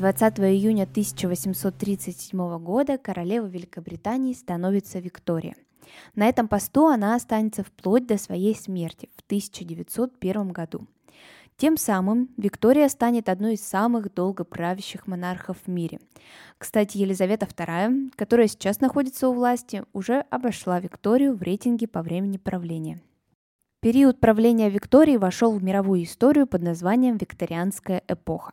20 0.00 0.40
июня 0.40 0.84
1837 0.84 2.58
года 2.58 2.96
королева 2.96 3.44
Великобритании 3.44 4.32
становится 4.32 4.98
Виктория. 4.98 5.56
На 6.14 6.26
этом 6.26 6.48
посту 6.48 6.86
она 6.86 7.14
останется 7.14 7.62
вплоть 7.62 8.06
до 8.06 8.16
своей 8.16 8.56
смерти 8.56 9.10
в 9.14 9.20
1901 9.26 10.52
году. 10.52 10.86
Тем 11.58 11.76
самым 11.76 12.30
Виктория 12.38 12.88
станет 12.88 13.28
одной 13.28 13.56
из 13.56 13.60
самых 13.60 14.14
долго 14.14 14.44
правящих 14.44 15.06
монархов 15.06 15.58
в 15.66 15.68
мире. 15.68 16.00
Кстати, 16.56 16.96
Елизавета 16.96 17.44
II, 17.44 18.12
которая 18.16 18.48
сейчас 18.48 18.80
находится 18.80 19.28
у 19.28 19.34
власти, 19.34 19.84
уже 19.92 20.24
обошла 20.30 20.80
Викторию 20.80 21.36
в 21.36 21.42
рейтинге 21.42 21.86
по 21.86 22.00
времени 22.00 22.38
правления. 22.38 23.02
Период 23.82 24.18
правления 24.18 24.70
Виктории 24.70 25.18
вошел 25.18 25.52
в 25.52 25.62
мировую 25.62 26.04
историю 26.04 26.46
под 26.46 26.62
названием 26.62 27.18
«Викторианская 27.18 28.02
эпоха». 28.08 28.52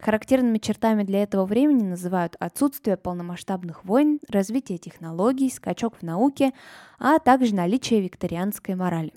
Характерными 0.00 0.58
чертами 0.58 1.04
для 1.04 1.22
этого 1.22 1.44
времени 1.44 1.84
называют 1.84 2.36
отсутствие 2.38 2.96
полномасштабных 2.96 3.84
войн, 3.84 4.20
развитие 4.28 4.78
технологий, 4.78 5.50
скачок 5.50 5.98
в 5.98 6.02
науке, 6.02 6.52
а 6.98 7.18
также 7.18 7.54
наличие 7.54 8.00
викторианской 8.00 8.74
морали. 8.74 9.12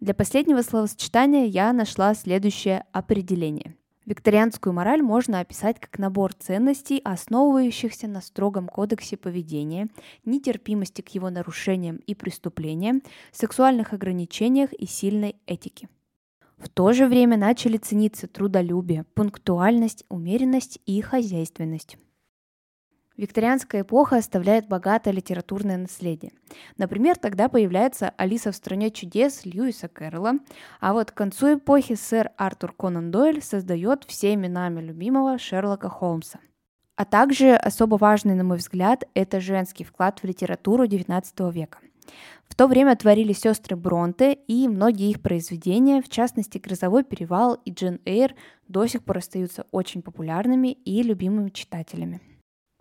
Для 0.00 0.14
последнего 0.14 0.62
словосочетания 0.62 1.44
я 1.44 1.72
нашла 1.72 2.14
следующее 2.14 2.84
определение. 2.92 3.74
Викторианскую 4.06 4.72
мораль 4.72 5.02
можно 5.02 5.40
описать 5.40 5.78
как 5.78 5.98
набор 5.98 6.32
ценностей, 6.34 7.00
основывающихся 7.04 8.08
на 8.08 8.20
строгом 8.20 8.66
кодексе 8.66 9.16
поведения, 9.16 9.88
нетерпимости 10.24 11.02
к 11.02 11.10
его 11.10 11.30
нарушениям 11.30 11.96
и 12.06 12.14
преступлениям, 12.14 13.02
сексуальных 13.30 13.92
ограничениях 13.92 14.72
и 14.72 14.86
сильной 14.86 15.36
этике. 15.46 15.88
В 16.60 16.68
то 16.68 16.92
же 16.92 17.06
время 17.06 17.38
начали 17.38 17.78
цениться 17.78 18.26
трудолюбие, 18.26 19.04
пунктуальность, 19.14 20.04
умеренность 20.10 20.78
и 20.84 21.00
хозяйственность. 21.00 21.96
Викторианская 23.16 23.82
эпоха 23.82 24.16
оставляет 24.16 24.68
богатое 24.68 25.14
литературное 25.14 25.78
наследие. 25.78 26.32
Например, 26.76 27.16
тогда 27.16 27.48
появляется 27.48 28.14
«Алиса 28.16 28.52
в 28.52 28.56
стране 28.56 28.90
чудес» 28.90 29.44
Льюиса 29.44 29.88
Кэрролла, 29.88 30.34
а 30.80 30.92
вот 30.92 31.10
к 31.10 31.14
концу 31.14 31.54
эпохи 31.54 31.94
сэр 31.94 32.30
Артур 32.36 32.72
Конан 32.72 33.10
Дойль 33.10 33.42
создает 33.42 34.04
всеми 34.04 34.46
нами 34.46 34.80
любимого 34.80 35.38
Шерлока 35.38 35.88
Холмса. 35.88 36.40
А 36.96 37.06
также 37.06 37.54
особо 37.54 37.96
важный, 37.96 38.34
на 38.34 38.44
мой 38.44 38.58
взгляд, 38.58 39.04
это 39.14 39.40
женский 39.40 39.84
вклад 39.84 40.20
в 40.20 40.24
литературу 40.24 40.84
XIX 40.84 41.52
века. 41.52 41.78
В 42.48 42.54
то 42.54 42.66
время 42.66 42.96
творили 42.96 43.32
сестры 43.32 43.76
Бронте, 43.76 44.32
и 44.32 44.68
многие 44.68 45.10
их 45.10 45.22
произведения, 45.22 46.02
в 46.02 46.08
частности 46.08 46.58
«Грозовой 46.58 47.04
перевал» 47.04 47.54
и 47.64 47.72
«Джен 47.72 48.00
Эйр», 48.04 48.34
до 48.68 48.86
сих 48.86 49.04
пор 49.04 49.18
остаются 49.18 49.66
очень 49.70 50.02
популярными 50.02 50.72
и 50.72 51.02
любимыми 51.02 51.50
читателями. 51.50 52.20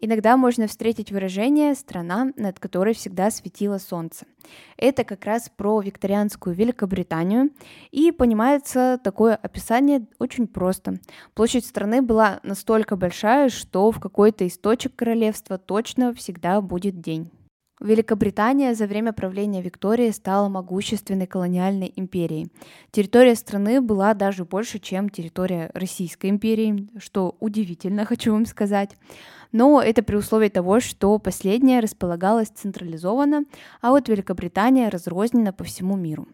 Иногда 0.02 0.38
можно 0.38 0.68
встретить 0.68 1.12
выражение 1.12 1.76
«страна, 1.76 2.32
над 2.38 2.58
которой 2.58 2.94
всегда 2.94 3.30
светило 3.32 3.78
солнце». 3.80 4.26
Это 4.78 5.04
как 5.04 5.26
раз 5.26 5.52
про 5.56 5.82
викторианскую 5.82 6.56
Великобританию, 6.56 7.50
и 7.92 8.12
понимается 8.12 9.00
такое 9.04 9.36
описание 9.36 10.08
очень 10.18 10.48
просто. 10.48 11.00
Площадь 11.34 11.66
страны 11.66 12.02
была 12.02 12.40
настолько 12.44 12.96
большая, 12.96 13.50
что 13.50 13.92
в 13.92 14.00
какой-то 14.00 14.46
из 14.46 14.58
точек 14.58 14.96
королевства 14.96 15.58
точно 15.58 16.14
всегда 16.14 16.62
будет 16.62 17.02
день. 17.02 17.30
Великобритания 17.80 18.76
за 18.76 18.88
время 18.88 19.14
правления 19.14 19.62
Виктории 19.62 20.10
стала 20.12 20.50
могущественной 20.50 21.28
колониальной 21.28 21.94
империей. 21.96 22.52
Территория 22.92 23.36
страны 23.36 23.80
была 23.80 24.14
даже 24.14 24.44
больше, 24.44 24.80
чем 24.80 25.10
территория 25.10 25.72
Российской 25.74 26.30
империи, 26.30 26.90
что 26.98 27.38
удивительно, 27.40 28.04
хочу 28.06 28.34
вам 28.34 28.46
сказать. 28.46 28.98
Но 29.54 29.82
это 29.82 30.04
при 30.04 30.18
условии 30.18 30.50
того, 30.50 30.82
что 30.82 31.18
последняя 31.20 31.80
располагалась 31.80 32.50
централизованно, 32.50 33.46
а 33.82 33.92
вот 33.92 34.10
Великобритания 34.10 34.90
разрознена 34.90 35.54
по 35.54 35.64
всему 35.64 35.96
миру. 35.96 36.28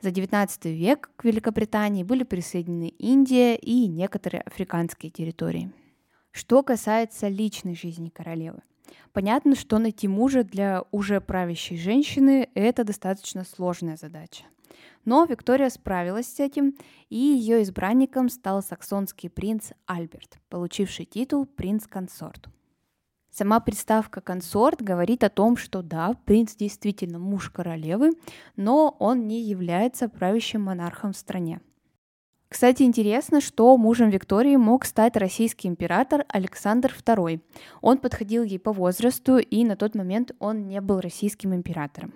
За 0.00 0.10
XIX 0.10 0.48
век 0.72 1.10
к 1.16 1.24
Великобритании 1.24 2.04
были 2.04 2.22
присоединены 2.22 2.88
Индия 2.98 3.56
и 3.56 3.88
некоторые 3.88 4.42
африканские 4.42 5.10
территории. 5.10 5.72
Что 6.30 6.62
касается 6.62 7.26
личной 7.26 7.74
жизни 7.74 8.08
королевы. 8.08 8.60
Понятно, 9.12 9.54
что 9.54 9.78
найти 9.78 10.08
мужа 10.08 10.44
для 10.44 10.84
уже 10.90 11.20
правящей 11.20 11.78
женщины– 11.78 12.48
это 12.54 12.84
достаточно 12.84 13.44
сложная 13.44 13.96
задача. 13.96 14.44
Но 15.04 15.24
Виктория 15.24 15.68
справилась 15.68 16.26
с 16.26 16.40
этим, 16.40 16.76
и 17.10 17.16
ее 17.16 17.62
избранником 17.62 18.28
стал 18.28 18.62
саксонский 18.62 19.28
принц 19.28 19.72
Альберт, 19.86 20.38
получивший 20.48 21.04
титул 21.04 21.46
принц-консорт. 21.46 22.48
Сама 23.30 23.60
приставка 23.60 24.20
«консорт» 24.20 24.82
говорит 24.82 25.24
о 25.24 25.30
том, 25.30 25.56
что 25.56 25.82
да, 25.82 26.14
принц 26.26 26.54
действительно 26.54 27.18
муж 27.18 27.48
королевы, 27.48 28.12
но 28.56 28.94
он 28.98 29.26
не 29.26 29.40
является 29.40 30.10
правящим 30.10 30.62
монархом 30.62 31.14
в 31.14 31.16
стране. 31.16 31.60
Кстати, 32.52 32.82
интересно, 32.82 33.40
что 33.40 33.74
мужем 33.78 34.10
Виктории 34.10 34.56
мог 34.56 34.84
стать 34.84 35.16
российский 35.16 35.68
император 35.68 36.26
Александр 36.28 36.94
II. 36.94 37.40
Он 37.80 37.96
подходил 37.96 38.42
ей 38.42 38.58
по 38.58 38.74
возрасту, 38.74 39.38
и 39.38 39.64
на 39.64 39.74
тот 39.74 39.94
момент 39.94 40.32
он 40.38 40.68
не 40.68 40.82
был 40.82 41.00
российским 41.00 41.54
императором. 41.54 42.12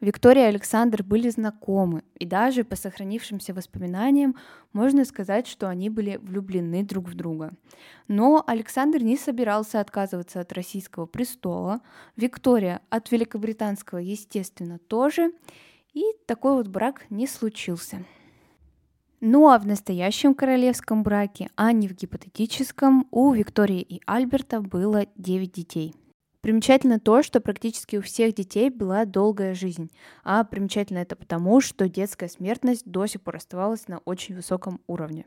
Виктория 0.00 0.46
и 0.46 0.48
Александр 0.48 1.02
были 1.02 1.28
знакомы, 1.28 2.02
и 2.18 2.24
даже 2.24 2.64
по 2.64 2.76
сохранившимся 2.76 3.52
воспоминаниям 3.52 4.36
можно 4.72 5.04
сказать, 5.04 5.46
что 5.46 5.68
они 5.68 5.90
были 5.90 6.16
влюблены 6.16 6.82
друг 6.82 7.06
в 7.06 7.14
друга. 7.14 7.52
Но 8.08 8.42
Александр 8.46 9.02
не 9.02 9.18
собирался 9.18 9.80
отказываться 9.80 10.40
от 10.40 10.50
российского 10.54 11.04
престола, 11.04 11.82
Виктория 12.16 12.80
от 12.88 13.12
великобританского, 13.12 13.98
естественно, 13.98 14.78
тоже, 14.78 15.30
и 15.92 16.04
такой 16.24 16.54
вот 16.54 16.68
брак 16.68 17.04
не 17.10 17.26
случился. 17.26 18.02
Ну 19.20 19.48
а 19.48 19.58
в 19.58 19.66
настоящем 19.66 20.32
королевском 20.32 21.02
браке, 21.02 21.50
а 21.56 21.72
не 21.72 21.88
в 21.88 21.92
гипотетическом, 21.94 23.08
у 23.10 23.32
Виктории 23.32 23.80
и 23.80 24.00
Альберта 24.06 24.60
было 24.60 25.06
9 25.16 25.50
детей. 25.50 25.92
Примечательно 26.40 27.00
то, 27.00 27.24
что 27.24 27.40
практически 27.40 27.96
у 27.96 28.00
всех 28.00 28.32
детей 28.34 28.70
была 28.70 29.04
долгая 29.06 29.56
жизнь, 29.56 29.90
а 30.22 30.44
примечательно 30.44 30.98
это 30.98 31.16
потому, 31.16 31.60
что 31.60 31.88
детская 31.88 32.28
смертность 32.28 32.86
до 32.86 33.06
сих 33.06 33.22
пор 33.22 33.36
оставалась 33.36 33.88
на 33.88 33.98
очень 34.04 34.36
высоком 34.36 34.80
уровне. 34.86 35.26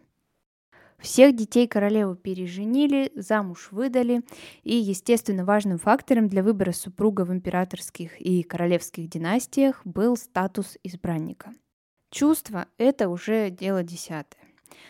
Всех 0.97 1.35
детей 1.35 1.68
королеву 1.68 2.16
переженили, 2.16 3.12
замуж 3.16 3.69
выдали, 3.72 4.22
и, 4.63 4.73
естественно, 4.73 5.44
важным 5.44 5.79
фактором 5.79 6.29
для 6.29 6.44
выбора 6.44 6.72
супруга 6.72 7.25
в 7.25 7.34
императорских 7.34 8.22
и 8.22 8.44
королевских 8.44 9.09
династиях 9.09 9.81
был 9.84 10.16
статус 10.16 10.78
избранника– 10.81 11.53
Чувства– 12.12 12.68
это 12.78 13.08
уже 13.08 13.50
дело 13.50 13.84
десятое. 13.84 14.42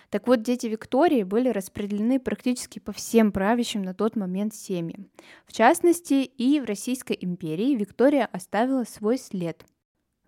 Так 0.09 0.27
вот, 0.27 0.41
дети 0.41 0.65
Виктории 0.65 1.23
были 1.23 1.49
распределены 1.49 2.19
практически 2.19 2.79
по 2.79 2.91
всем 2.91 3.31
правящим 3.31 3.83
на 3.83 3.93
тот 3.93 4.15
момент 4.15 4.55
семьям. 4.55 5.07
В 5.45 5.53
частности, 5.53 6.23
и 6.23 6.59
в 6.59 6.65
Российской 6.65 7.17
империи 7.21 7.75
Виктория 7.75 8.25
оставила 8.25 8.83
свой 8.83 9.17
след. 9.17 9.63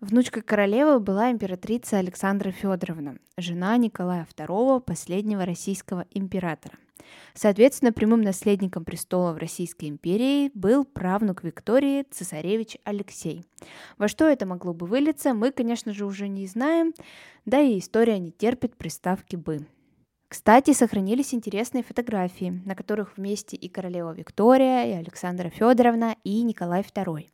Внучкой 0.04 0.42
королевы 0.42 1.00
была 1.00 1.30
императрица 1.32 1.96
Александра 1.96 2.50
Федоровна, 2.50 3.16
жена 3.38 3.74
Николая 3.78 4.28
II, 4.36 4.80
последнего 4.80 5.46
российского 5.46 6.04
императора. 6.10 6.76
Соответственно, 7.32 7.90
прямым 7.90 8.20
наследником 8.20 8.84
престола 8.84 9.32
в 9.32 9.38
Российской 9.38 9.88
империи 9.88 10.50
был 10.52 10.84
правнук 10.84 11.42
Виктории, 11.42 12.04
цесаревич 12.10 12.76
Алексей. 12.84 13.46
Во 13.96 14.06
что 14.06 14.26
это 14.26 14.44
могло 14.44 14.74
бы 14.74 14.84
вылиться, 14.84 15.32
мы, 15.32 15.52
конечно 15.52 15.94
же, 15.94 16.04
уже 16.04 16.28
не 16.28 16.46
знаем, 16.46 16.92
да 17.46 17.62
и 17.62 17.78
история 17.78 18.18
не 18.18 18.30
терпит 18.30 18.76
приставки 18.76 19.36
«бы». 19.36 19.66
Кстати, 20.34 20.72
сохранились 20.72 21.32
интересные 21.32 21.84
фотографии, 21.84 22.60
на 22.64 22.74
которых 22.74 23.16
вместе 23.16 23.56
и 23.56 23.68
королева 23.68 24.12
Виктория, 24.12 24.84
и 24.84 24.90
Александра 24.90 25.48
Федоровна, 25.48 26.16
и 26.24 26.42
Николай 26.42 26.80
II. 26.80 27.28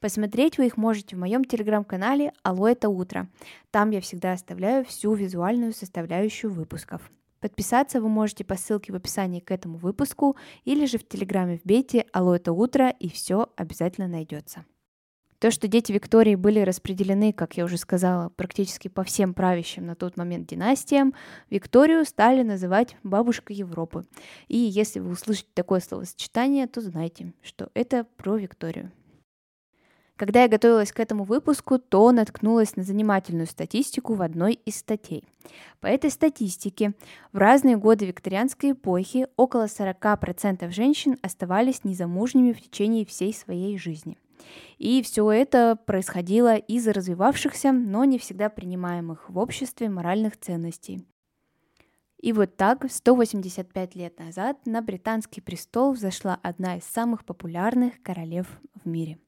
Посмотреть 0.00 0.58
вы 0.58 0.66
их 0.66 0.76
можете 0.76 1.16
в 1.16 1.18
моем 1.18 1.46
телеграм-канале 1.46 2.34
«Алло, 2.42 2.68
это 2.68 2.90
утро». 2.90 3.30
Там 3.70 3.88
я 3.88 4.02
всегда 4.02 4.32
оставляю 4.32 4.84
всю 4.84 5.14
визуальную 5.14 5.72
составляющую 5.72 6.52
выпусков. 6.52 7.10
Подписаться 7.40 8.02
вы 8.02 8.10
можете 8.10 8.44
по 8.44 8.56
ссылке 8.56 8.92
в 8.92 8.96
описании 8.96 9.40
к 9.40 9.50
этому 9.50 9.78
выпуску 9.78 10.36
или 10.66 10.84
же 10.84 10.98
в 10.98 11.08
Телеграме 11.08 11.58
вбейте 11.64 12.04
«Алло, 12.12 12.36
это 12.36 12.52
утро» 12.52 12.90
и 12.90 13.08
все 13.08 13.48
обязательно 13.56 14.08
найдется. 14.08 14.66
То, 15.42 15.50
что 15.50 15.66
дети 15.66 15.90
Виктории 15.90 16.36
были 16.36 16.60
распределены, 16.60 17.32
как 17.32 17.56
я 17.56 17.64
уже 17.64 17.76
сказала, 17.76 18.28
практически 18.28 18.86
по 18.86 19.02
всем 19.02 19.34
правящим 19.34 19.84
на 19.84 19.96
тот 19.96 20.16
момент 20.16 20.46
династиям, 20.48 21.14
Викторию 21.50 22.04
стали 22.04 22.44
называть 22.44 22.96
бабушкой 23.02 23.56
Европы. 23.56 24.04
И 24.46 24.56
если 24.56 25.00
вы 25.00 25.10
услышите 25.10 25.48
такое 25.52 25.80
словосочетание, 25.80 26.68
то 26.68 26.80
знайте, 26.80 27.32
что 27.42 27.70
это 27.74 28.06
про 28.16 28.36
Викторию. 28.36 28.92
Когда 30.14 30.42
я 30.42 30.48
готовилась 30.48 30.92
к 30.92 31.00
этому 31.00 31.24
выпуску, 31.24 31.80
то 31.80 32.12
наткнулась 32.12 32.76
на 32.76 32.84
занимательную 32.84 33.48
статистику 33.48 34.14
в 34.14 34.22
одной 34.22 34.60
из 34.64 34.76
статей. 34.76 35.24
По 35.80 35.88
этой 35.88 36.12
статистике 36.12 36.92
в 37.32 37.38
разные 37.38 37.76
годы 37.76 38.06
викторианской 38.06 38.70
эпохи 38.70 39.26
около 39.34 39.64
40% 39.64 40.70
женщин 40.70 41.18
оставались 41.20 41.82
незамужними 41.82 42.52
в 42.52 42.60
течение 42.60 43.04
всей 43.04 43.34
своей 43.34 43.76
жизни. 43.76 44.16
И 44.78 45.02
все 45.02 45.30
это 45.30 45.76
происходило 45.76 46.56
из-за 46.56 46.92
развивавшихся, 46.92 47.72
но 47.72 48.04
не 48.04 48.18
всегда 48.18 48.48
принимаемых 48.48 49.30
в 49.30 49.38
обществе 49.38 49.88
моральных 49.88 50.38
ценностей. 50.38 51.04
И 52.18 52.32
вот 52.32 52.56
так, 52.56 52.86
185 52.88 53.96
лет 53.96 54.18
назад, 54.18 54.64
на 54.64 54.80
британский 54.80 55.40
престол 55.40 55.92
взошла 55.92 56.38
одна 56.42 56.76
из 56.76 56.84
самых 56.84 57.24
популярных 57.24 58.00
королев 58.02 58.46
в 58.74 58.88
мире. 58.88 59.18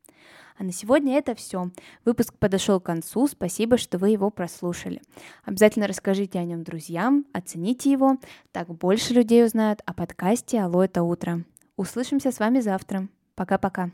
А 0.56 0.62
на 0.62 0.72
сегодня 0.72 1.18
это 1.18 1.34
все. 1.34 1.70
Выпуск 2.04 2.34
подошел 2.38 2.80
к 2.80 2.86
концу. 2.86 3.26
Спасибо, 3.26 3.76
что 3.76 3.98
вы 3.98 4.10
его 4.10 4.30
прослушали. 4.30 5.02
Обязательно 5.44 5.88
расскажите 5.88 6.38
о 6.38 6.44
нем 6.44 6.62
друзьям, 6.62 7.26
оцените 7.32 7.90
его. 7.90 8.18
Так 8.52 8.68
больше 8.68 9.12
людей 9.12 9.44
узнают 9.44 9.80
о 9.84 9.92
подкасте 9.92 10.60
«Алло, 10.60 10.84
это 10.84 11.02
утро». 11.02 11.44
Услышимся 11.76 12.30
с 12.30 12.38
вами 12.38 12.60
завтра. 12.60 13.08
Пока-пока. 13.34 13.90